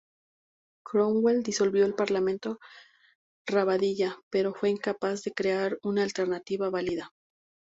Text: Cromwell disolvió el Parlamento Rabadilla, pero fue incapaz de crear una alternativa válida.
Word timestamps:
Cromwell 0.83 1.43
disolvió 1.43 1.85
el 1.85 1.93
Parlamento 1.93 2.57
Rabadilla, 3.45 4.17
pero 4.31 4.55
fue 4.55 4.71
incapaz 4.71 5.21
de 5.21 5.31
crear 5.31 5.77
una 5.83 6.01
alternativa 6.01 6.71
válida. 6.71 7.11